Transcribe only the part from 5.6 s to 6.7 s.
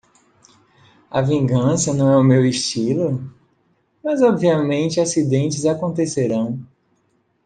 acontecerão.